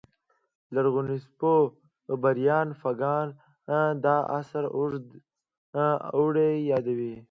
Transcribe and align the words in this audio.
لرغونپوه 0.73 1.59
بریان 2.21 2.67
فاګان 2.81 3.27
دا 4.05 4.15
عصر 4.37 4.63
اوږد 4.77 5.05
اوړی 6.19 6.53
یادوي 6.71 7.13